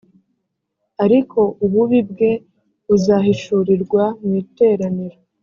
ariko 1.03 1.39
ububi 1.65 1.99
bwe 2.09 2.31
buzahishurirwa 2.85 4.03
mu 4.23 4.31
iteraniro 4.43 5.17